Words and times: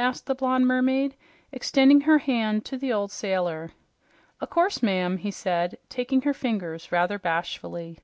asked 0.00 0.26
the 0.26 0.34
blonde 0.36 0.64
mermaid, 0.64 1.16
extending 1.50 2.02
her 2.02 2.18
hand 2.18 2.64
to 2.64 2.78
the 2.78 2.92
old 2.92 3.10
sailor. 3.10 3.72
"Of 4.40 4.48
course, 4.48 4.80
ma'am," 4.80 5.16
he 5.16 5.32
said, 5.32 5.76
taking 5.88 6.20
her 6.22 6.32
fingers 6.32 6.92
rather 6.92 7.18
bashfully. 7.18 7.98